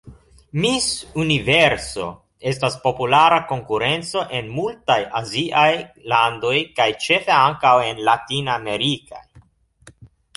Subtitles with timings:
[0.61, 0.85] Miss
[1.23, 2.05] Universo
[2.51, 5.69] estas populara konkurenco en multaj aziaj
[6.15, 9.23] landoj kaj ĉefe ankaŭ en latinamerikaj.